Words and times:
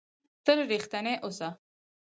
تل 0.45 0.59
رښتنی 0.71 1.13
اوسهٔ. 1.25 1.49